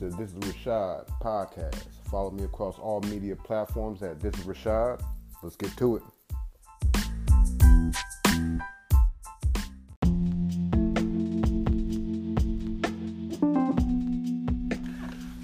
This 0.00 0.14
is 0.14 0.32
Rashad 0.32 1.10
podcast. 1.20 1.84
Follow 2.10 2.30
me 2.30 2.44
across 2.44 2.78
all 2.78 3.02
media 3.02 3.36
platforms 3.36 4.02
at 4.02 4.18
This 4.18 4.34
is 4.38 4.46
Rashad. 4.46 5.02
Let's 5.42 5.56
get 5.56 5.76
to 5.76 5.96
it. 5.96 6.02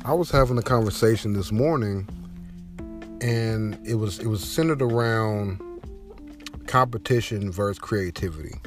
I 0.06 0.14
was 0.14 0.30
having 0.30 0.56
a 0.56 0.62
conversation 0.62 1.34
this 1.34 1.52
morning 1.52 2.08
and 3.20 3.78
it 3.86 3.96
was 3.96 4.20
it 4.20 4.28
was 4.28 4.42
centered 4.42 4.80
around 4.80 5.60
competition 6.66 7.52
versus 7.52 7.78
creativity. 7.78 8.58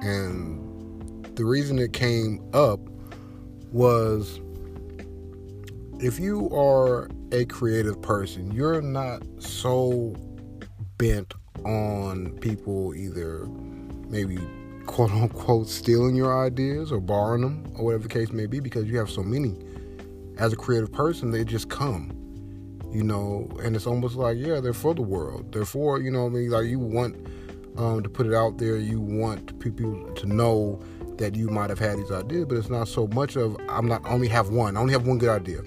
And 0.00 1.26
the 1.36 1.44
reason 1.44 1.78
it 1.78 1.92
came 1.92 2.42
up 2.54 2.80
was 3.70 4.40
if 6.00 6.20
you 6.20 6.48
are 6.54 7.08
a 7.32 7.44
creative 7.46 8.00
person, 8.00 8.52
you're 8.52 8.80
not 8.80 9.22
so 9.38 10.14
bent 10.96 11.34
on 11.64 12.30
people 12.40 12.94
either 12.94 13.46
maybe 14.08 14.38
quote 14.86 15.10
unquote 15.10 15.68
stealing 15.68 16.14
your 16.14 16.44
ideas 16.44 16.92
or 16.92 17.00
borrowing 17.00 17.42
them 17.42 17.72
or 17.76 17.86
whatever 17.86 18.04
the 18.04 18.08
case 18.08 18.30
may 18.30 18.46
be 18.46 18.60
because 18.60 18.84
you 18.84 18.96
have 18.96 19.10
so 19.10 19.22
many. 19.22 19.56
As 20.38 20.52
a 20.52 20.56
creative 20.56 20.92
person, 20.92 21.32
they 21.32 21.44
just 21.44 21.68
come, 21.68 22.12
you 22.92 23.02
know, 23.02 23.50
and 23.62 23.74
it's 23.74 23.88
almost 23.88 24.14
like, 24.14 24.36
yeah, 24.38 24.60
they're 24.60 24.72
for 24.72 24.94
the 24.94 25.02
world. 25.02 25.52
They're 25.52 25.64
for, 25.64 26.00
you 26.00 26.12
know, 26.12 26.26
I 26.26 26.28
mean, 26.28 26.50
like 26.50 26.66
you 26.66 26.78
want 26.78 27.16
um, 27.76 28.04
to 28.04 28.08
put 28.08 28.26
it 28.26 28.34
out 28.34 28.58
there, 28.58 28.76
you 28.76 29.00
want 29.00 29.58
people 29.58 30.12
to 30.14 30.26
know 30.26 30.80
that 31.16 31.34
you 31.34 31.48
might 31.48 31.70
have 31.70 31.80
had 31.80 31.98
these 31.98 32.12
ideas, 32.12 32.46
but 32.48 32.56
it's 32.56 32.70
not 32.70 32.86
so 32.86 33.08
much 33.08 33.36
of 33.36 33.56
I'm 33.68 33.88
not 33.88 34.06
I 34.06 34.10
only 34.10 34.28
have 34.28 34.50
one. 34.50 34.76
I 34.76 34.80
only 34.80 34.92
have 34.92 35.06
one 35.06 35.18
good 35.18 35.28
idea. 35.28 35.62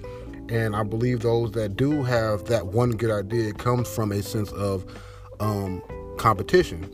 And 0.52 0.76
I 0.76 0.82
believe 0.82 1.20
those 1.20 1.52
that 1.52 1.76
do 1.76 2.02
have 2.02 2.44
that 2.44 2.66
one 2.66 2.90
good 2.90 3.10
idea 3.10 3.54
comes 3.54 3.88
from 3.88 4.12
a 4.12 4.22
sense 4.22 4.52
of 4.52 4.84
um, 5.40 5.82
competition. 6.18 6.86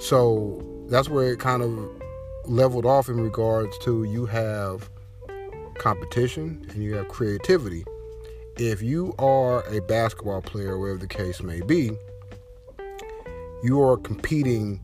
So 0.00 0.86
that's 0.88 1.10
where 1.10 1.30
it 1.30 1.38
kind 1.38 1.62
of 1.62 2.02
leveled 2.46 2.86
off 2.86 3.10
in 3.10 3.20
regards 3.20 3.76
to 3.80 4.04
you 4.04 4.24
have 4.24 4.88
competition 5.76 6.66
and 6.70 6.82
you 6.82 6.94
have 6.94 7.08
creativity. 7.08 7.84
If 8.56 8.80
you 8.80 9.14
are 9.18 9.62
a 9.68 9.82
basketball 9.82 10.40
player, 10.40 10.78
wherever 10.78 10.98
the 10.98 11.06
case 11.06 11.42
may 11.42 11.60
be, 11.60 11.90
you 13.62 13.82
are 13.82 13.98
competing 13.98 14.80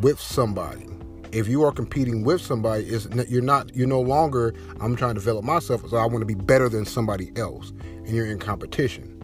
with 0.00 0.18
somebody. 0.18 0.88
If 1.32 1.46
you 1.48 1.62
are 1.64 1.72
competing 1.72 2.24
with 2.24 2.40
somebody, 2.40 2.84
is 2.84 3.08
you're 3.28 3.42
not 3.42 3.74
you're 3.74 3.86
no 3.86 4.00
longer 4.00 4.54
I'm 4.80 4.96
trying 4.96 5.14
to 5.14 5.20
develop 5.20 5.44
myself, 5.44 5.88
so 5.88 5.96
I 5.96 6.06
want 6.06 6.20
to 6.20 6.26
be 6.26 6.34
better 6.34 6.68
than 6.68 6.84
somebody 6.84 7.32
else, 7.36 7.70
and 7.80 8.08
you're 8.08 8.26
in 8.26 8.38
competition. 8.38 9.14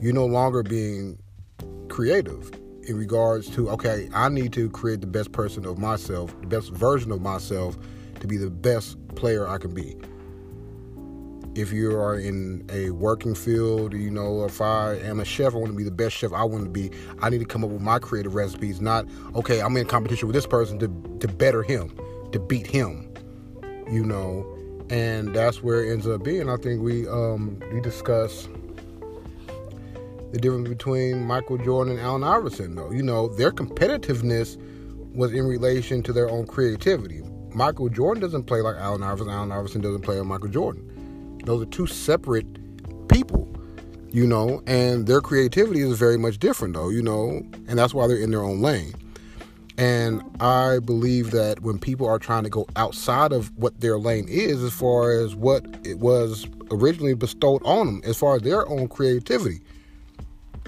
You're 0.00 0.12
no 0.12 0.26
longer 0.26 0.62
being 0.62 1.18
creative 1.88 2.50
in 2.84 2.96
regards 2.96 3.48
to 3.50 3.70
okay, 3.70 4.10
I 4.12 4.28
need 4.28 4.52
to 4.54 4.68
create 4.70 5.00
the 5.00 5.06
best 5.06 5.32
person 5.32 5.64
of 5.64 5.78
myself, 5.78 6.38
the 6.40 6.48
best 6.48 6.70
version 6.72 7.12
of 7.12 7.22
myself, 7.22 7.78
to 8.20 8.26
be 8.26 8.36
the 8.36 8.50
best 8.50 8.98
player 9.14 9.48
I 9.48 9.58
can 9.58 9.72
be. 9.72 9.96
If 11.54 11.70
you 11.70 11.94
are 11.96 12.18
in 12.18 12.66
a 12.72 12.90
working 12.90 13.34
field, 13.34 13.92
you 13.92 14.10
know, 14.10 14.44
if 14.44 14.60
I 14.62 14.94
am 14.96 15.20
a 15.20 15.24
chef, 15.24 15.54
I 15.54 15.58
want 15.58 15.70
to 15.72 15.76
be 15.76 15.84
the 15.84 15.90
best 15.90 16.16
chef 16.16 16.32
I 16.32 16.44
want 16.44 16.64
to 16.64 16.70
be. 16.70 16.90
I 17.20 17.28
need 17.28 17.40
to 17.40 17.44
come 17.44 17.62
up 17.62 17.70
with 17.70 17.82
my 17.82 17.98
creative 17.98 18.34
recipes, 18.34 18.80
not, 18.80 19.06
okay, 19.34 19.60
I'm 19.60 19.76
in 19.76 19.86
competition 19.86 20.28
with 20.28 20.34
this 20.34 20.46
person 20.46 20.78
to, 20.78 20.88
to 21.20 21.28
better 21.28 21.62
him, 21.62 21.94
to 22.32 22.38
beat 22.38 22.66
him, 22.66 23.12
you 23.90 24.04
know. 24.04 24.46
And 24.88 25.34
that's 25.34 25.62
where 25.62 25.84
it 25.84 25.92
ends 25.92 26.06
up 26.06 26.24
being. 26.24 26.48
I 26.48 26.56
think 26.56 26.82
we 26.82 27.08
um, 27.08 27.58
we 27.72 27.80
discuss 27.80 28.48
the 30.32 30.38
difference 30.38 30.68
between 30.68 31.26
Michael 31.26 31.58
Jordan 31.58 31.94
and 31.94 32.02
Allen 32.02 32.24
Iverson, 32.24 32.74
though. 32.74 32.90
You 32.90 33.02
know, 33.02 33.28
their 33.28 33.52
competitiveness 33.52 34.56
was 35.14 35.32
in 35.32 35.46
relation 35.46 36.02
to 36.04 36.12
their 36.12 36.28
own 36.28 36.46
creativity. 36.46 37.22
Michael 37.54 37.90
Jordan 37.90 38.22
doesn't 38.22 38.44
play 38.44 38.60
like 38.60 38.76
Allen 38.76 39.02
Iverson. 39.02 39.28
Allen 39.28 39.52
Iverson 39.52 39.82
doesn't 39.82 40.00
play 40.00 40.16
like 40.18 40.26
Michael 40.26 40.48
Jordan. 40.48 40.88
Those 41.44 41.62
are 41.62 41.66
two 41.66 41.86
separate 41.86 42.46
people, 43.08 43.48
you 44.10 44.26
know, 44.26 44.62
and 44.66 45.06
their 45.06 45.20
creativity 45.20 45.80
is 45.80 45.98
very 45.98 46.16
much 46.18 46.38
different, 46.38 46.74
though, 46.74 46.88
you 46.88 47.02
know, 47.02 47.42
and 47.68 47.78
that's 47.78 47.92
why 47.94 48.06
they're 48.06 48.16
in 48.16 48.30
their 48.30 48.42
own 48.42 48.60
lane. 48.60 48.94
And 49.78 50.22
I 50.40 50.78
believe 50.78 51.30
that 51.30 51.60
when 51.60 51.78
people 51.78 52.06
are 52.06 52.18
trying 52.18 52.44
to 52.44 52.50
go 52.50 52.66
outside 52.76 53.32
of 53.32 53.56
what 53.56 53.80
their 53.80 53.98
lane 53.98 54.26
is, 54.28 54.62
as 54.62 54.72
far 54.72 55.10
as 55.10 55.34
what 55.34 55.64
it 55.84 55.98
was 55.98 56.46
originally 56.70 57.14
bestowed 57.14 57.62
on 57.64 57.86
them, 57.86 58.02
as 58.04 58.16
far 58.16 58.36
as 58.36 58.42
their 58.42 58.68
own 58.68 58.86
creativity, 58.88 59.60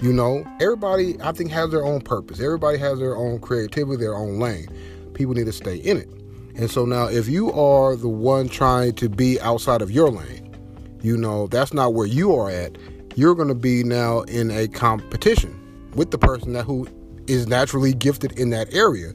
you 0.01 0.11
know, 0.11 0.43
everybody, 0.59 1.15
I 1.21 1.31
think, 1.31 1.51
has 1.51 1.71
their 1.71 1.85
own 1.85 2.01
purpose. 2.01 2.41
Everybody 2.41 2.77
has 2.79 2.99
their 2.99 3.15
own 3.15 3.39
creativity, 3.39 3.97
their 3.97 4.15
own 4.15 4.39
lane. 4.39 4.67
People 5.13 5.35
need 5.35 5.45
to 5.45 5.53
stay 5.53 5.77
in 5.77 5.97
it. 5.97 6.09
And 6.57 6.69
so 6.69 6.85
now, 6.85 7.07
if 7.07 7.27
you 7.27 7.51
are 7.53 7.95
the 7.95 8.09
one 8.09 8.49
trying 8.49 8.93
to 8.95 9.07
be 9.07 9.39
outside 9.39 9.81
of 9.81 9.91
your 9.91 10.09
lane, 10.09 10.44
you 11.05 11.15
know, 11.15 11.45
that's 11.45 11.71
not 11.71 11.93
where 11.93 12.07
you 12.07 12.35
are 12.35 12.49
at. 12.49 12.79
You're 13.13 13.35
going 13.35 13.47
to 13.47 13.53
be 13.53 13.83
now 13.83 14.21
in 14.21 14.49
a 14.49 14.67
competition 14.67 15.53
with 15.93 16.09
the 16.09 16.17
person 16.17 16.53
that 16.53 16.63
who 16.63 16.87
is 17.27 17.45
naturally 17.45 17.93
gifted 17.93 18.39
in 18.39 18.49
that 18.49 18.73
area. 18.73 19.13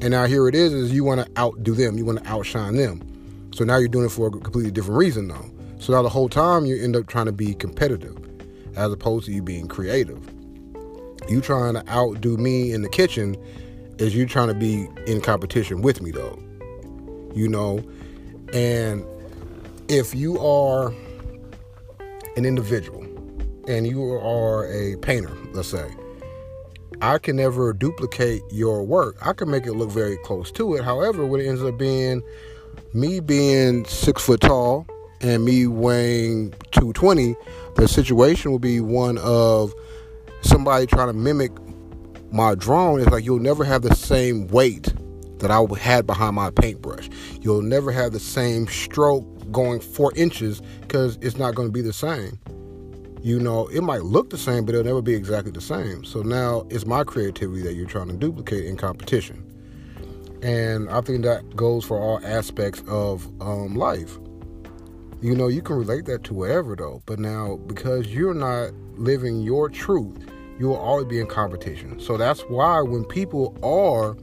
And 0.00 0.12
now 0.12 0.26
here 0.26 0.46
it 0.46 0.54
is, 0.54 0.72
is 0.72 0.92
you 0.92 1.02
want 1.02 1.26
to 1.26 1.40
outdo 1.40 1.74
them. 1.74 1.98
You 1.98 2.04
want 2.04 2.22
to 2.22 2.30
outshine 2.30 2.76
them. 2.76 3.50
So 3.52 3.64
now 3.64 3.78
you're 3.78 3.88
doing 3.88 4.06
it 4.06 4.12
for 4.12 4.28
a 4.28 4.30
completely 4.30 4.70
different 4.70 4.96
reason 4.96 5.26
though. 5.26 5.50
So 5.80 5.92
now 5.92 6.02
the 6.02 6.08
whole 6.08 6.28
time 6.28 6.66
you 6.66 6.80
end 6.80 6.94
up 6.94 7.08
trying 7.08 7.26
to 7.26 7.32
be 7.32 7.52
competitive 7.54 8.16
as 8.76 8.92
opposed 8.92 9.26
to 9.26 9.32
you 9.32 9.42
being 9.42 9.66
creative. 9.66 10.24
You 11.28 11.40
trying 11.40 11.74
to 11.74 11.88
outdo 11.90 12.36
me 12.36 12.72
in 12.72 12.82
the 12.82 12.88
kitchen 12.88 13.36
is 13.98 14.14
you 14.14 14.26
trying 14.26 14.48
to 14.48 14.54
be 14.54 14.88
in 15.08 15.20
competition 15.20 15.82
with 15.82 16.00
me 16.00 16.12
though. 16.12 16.38
You 17.34 17.48
know, 17.48 17.82
and 18.52 19.04
if 19.88 20.14
you 20.14 20.38
are 20.38 20.94
an 22.36 22.44
individual 22.44 23.02
and 23.68 23.86
you 23.86 24.02
are 24.12 24.66
a 24.70 24.96
painter, 24.96 25.32
let's 25.52 25.68
say, 25.68 25.88
I 27.00 27.18
can 27.18 27.36
never 27.36 27.72
duplicate 27.72 28.42
your 28.50 28.84
work. 28.84 29.16
I 29.20 29.32
can 29.32 29.50
make 29.50 29.66
it 29.66 29.72
look 29.72 29.90
very 29.90 30.16
close 30.18 30.50
to 30.52 30.74
it. 30.74 30.84
However, 30.84 31.26
what 31.26 31.40
it 31.40 31.46
ends 31.46 31.62
up 31.62 31.76
being, 31.78 32.22
me 32.92 33.20
being 33.20 33.84
six 33.84 34.22
foot 34.22 34.40
tall 34.40 34.86
and 35.20 35.44
me 35.44 35.66
weighing 35.66 36.50
220, 36.72 37.34
the 37.76 37.88
situation 37.88 38.50
will 38.50 38.58
be 38.58 38.80
one 38.80 39.18
of 39.18 39.74
somebody 40.42 40.86
trying 40.86 41.08
to 41.08 41.12
mimic 41.12 41.52
my 42.30 42.54
drawing. 42.54 43.02
It's 43.02 43.10
like 43.10 43.24
you'll 43.24 43.38
never 43.38 43.64
have 43.64 43.82
the 43.82 43.94
same 43.94 44.46
weight 44.48 44.92
that 45.38 45.50
I 45.50 45.62
had 45.78 46.06
behind 46.06 46.36
my 46.36 46.50
paintbrush. 46.50 47.08
You'll 47.40 47.62
never 47.62 47.90
have 47.92 48.12
the 48.12 48.20
same 48.20 48.66
stroke 48.66 49.26
going 49.54 49.80
four 49.80 50.12
inches 50.14 50.60
because 50.82 51.16
it's 51.22 51.38
not 51.38 51.54
going 51.54 51.68
to 51.68 51.72
be 51.72 51.80
the 51.80 51.94
same. 51.94 52.38
You 53.22 53.40
know, 53.40 53.68
it 53.68 53.80
might 53.80 54.02
look 54.02 54.28
the 54.28 54.36
same, 54.36 54.66
but 54.66 54.74
it'll 54.74 54.84
never 54.84 55.00
be 55.00 55.14
exactly 55.14 55.50
the 55.50 55.62
same. 55.62 56.04
So 56.04 56.20
now 56.20 56.66
it's 56.68 56.84
my 56.84 57.04
creativity 57.04 57.62
that 57.62 57.72
you're 57.72 57.86
trying 57.86 58.08
to 58.08 58.14
duplicate 58.14 58.66
in 58.66 58.76
competition. 58.76 59.50
And 60.42 60.90
I 60.90 61.00
think 61.00 61.24
that 61.24 61.56
goes 61.56 61.86
for 61.86 61.98
all 61.98 62.20
aspects 62.22 62.82
of 62.86 63.26
um, 63.40 63.76
life. 63.76 64.18
You 65.22 65.34
know, 65.34 65.48
you 65.48 65.62
can 65.62 65.76
relate 65.76 66.04
that 66.04 66.22
to 66.24 66.34
whatever 66.34 66.76
though, 66.76 67.02
but 67.06 67.18
now 67.18 67.56
because 67.66 68.08
you're 68.08 68.34
not 68.34 68.74
living 68.98 69.40
your 69.40 69.70
truth, 69.70 70.18
you 70.58 70.66
will 70.68 70.76
always 70.76 71.06
be 71.06 71.18
in 71.18 71.26
competition. 71.26 71.98
So 71.98 72.18
that's 72.18 72.42
why 72.42 72.82
when 72.82 73.06
people 73.06 73.56
are, 73.62 74.18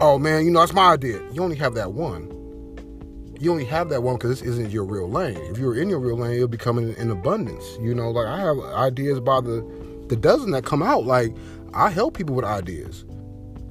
oh 0.00 0.18
man, 0.18 0.46
you 0.46 0.50
know, 0.50 0.60
that's 0.60 0.72
my 0.72 0.92
idea, 0.94 1.20
you 1.30 1.42
only 1.42 1.56
have 1.56 1.74
that 1.74 1.92
one 1.92 2.33
you 3.44 3.52
only 3.52 3.64
have 3.66 3.90
that 3.90 4.02
one 4.02 4.16
because 4.16 4.40
this 4.40 4.48
isn't 4.48 4.70
your 4.70 4.84
real 4.84 5.08
lane. 5.08 5.36
If 5.36 5.58
you're 5.58 5.76
in 5.76 5.88
your 5.88 6.00
real 6.00 6.16
lane, 6.16 6.36
it'll 6.36 6.48
be 6.48 6.56
coming 6.56 6.94
in 6.96 7.10
abundance. 7.10 7.64
You 7.80 7.94
know, 7.94 8.10
like 8.10 8.26
I 8.26 8.40
have 8.40 8.58
ideas 8.58 9.20
by 9.20 9.40
the 9.40 9.64
the 10.08 10.16
dozen 10.16 10.50
that 10.52 10.64
come 10.64 10.82
out. 10.82 11.04
Like 11.04 11.34
I 11.74 11.90
help 11.90 12.16
people 12.16 12.34
with 12.34 12.44
ideas. 12.44 13.04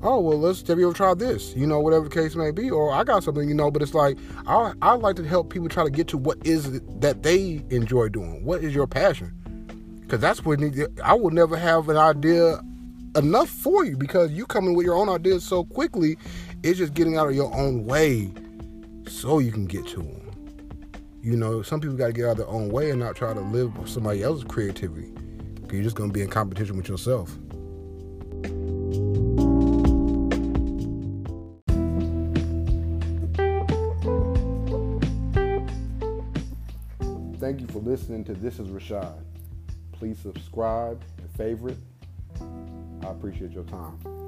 Oh 0.03 0.19
well, 0.19 0.39
let's 0.39 0.67
have 0.67 0.77
you 0.77 0.87
ever 0.87 0.95
tried 0.95 1.19
this? 1.19 1.55
You 1.55 1.65
know, 1.65 1.79
whatever 1.79 2.05
the 2.05 2.09
case 2.09 2.35
may 2.35 2.51
be. 2.51 2.69
Or 2.69 2.91
I 2.91 3.03
got 3.03 3.23
something, 3.23 3.47
you 3.47 3.55
know, 3.55 3.71
but 3.71 3.81
it's 3.81 3.93
like 3.93 4.17
I 4.45 4.73
I 4.81 4.93
like 4.93 5.15
to 5.15 5.27
help 5.27 5.49
people 5.49 5.69
try 5.69 5.83
to 5.83 5.89
get 5.89 6.07
to 6.09 6.17
what 6.17 6.45
is 6.45 6.67
it 6.67 7.01
that 7.01 7.23
they 7.23 7.63
enjoy 7.69 8.09
doing. 8.09 8.45
What 8.45 8.63
is 8.63 8.75
your 8.75 8.87
passion? 8.87 9.33
Because 10.01 10.19
that's 10.19 10.45
what 10.45 10.59
I 11.03 11.13
will 11.13 11.31
never 11.31 11.57
have 11.57 11.89
an 11.89 11.97
idea 11.97 12.61
enough 13.15 13.49
for 13.49 13.85
you 13.85 13.95
because 13.95 14.31
you 14.31 14.45
coming 14.45 14.75
with 14.75 14.85
your 14.85 14.95
own 14.95 15.09
ideas 15.09 15.43
so 15.43 15.63
quickly. 15.63 16.17
It's 16.61 16.77
just 16.77 16.93
getting 16.93 17.17
out 17.17 17.27
of 17.27 17.35
your 17.35 17.53
own 17.53 17.85
way 17.85 18.31
so 19.13 19.39
you 19.39 19.51
can 19.51 19.65
get 19.65 19.85
to 19.87 19.97
them. 19.97 20.31
You 21.21 21.37
know, 21.37 21.61
some 21.61 21.79
people 21.79 21.95
got 21.95 22.07
to 22.07 22.13
get 22.13 22.25
out 22.25 22.31
of 22.31 22.37
their 22.37 22.47
own 22.47 22.69
way 22.69 22.89
and 22.89 22.99
not 22.99 23.15
try 23.15 23.33
to 23.33 23.39
live 23.39 23.71
somebody 23.85 24.23
else's 24.23 24.43
creativity. 24.43 25.13
You're 25.71 25.83
just 25.83 25.95
going 25.95 26.09
to 26.09 26.13
be 26.13 26.21
in 26.21 26.29
competition 26.29 26.77
with 26.77 26.89
yourself. 26.89 27.37
thank 37.39 37.59
you 37.59 37.67
for 37.67 37.79
listening 37.79 38.23
to 38.23 38.33
This 38.33 38.57
is 38.57 38.69
Rashad. 38.69 39.21
Please 39.91 40.17
subscribe 40.17 41.03
and 41.17 41.29
favorite. 41.31 41.77
I 42.39 43.07
appreciate 43.07 43.51
your 43.51 43.65
time. 43.65 44.22